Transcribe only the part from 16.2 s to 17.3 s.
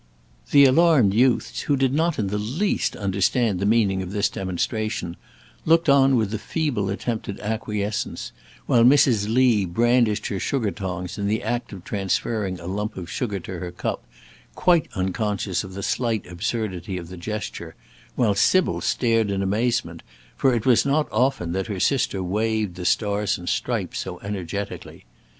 absurdity of the